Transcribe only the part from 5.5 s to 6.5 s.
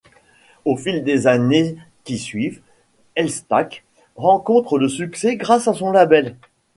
à son label.